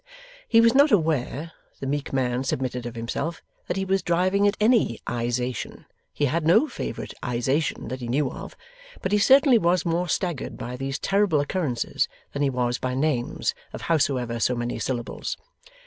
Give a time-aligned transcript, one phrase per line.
[0.47, 4.57] He was not aware (the meek man submitted of himself) that he was driving at
[4.59, 5.85] any ization.
[6.11, 8.57] He had no favourite ization that he knew of.
[9.03, 13.53] But he certainly was more staggered by these terrible occurrences than he was by names,
[13.73, 15.37] of howsoever so many syllables.